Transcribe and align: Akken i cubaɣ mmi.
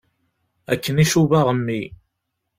Akken 0.73 1.01
i 1.03 1.05
cubaɣ 1.11 1.47
mmi. 1.59 1.81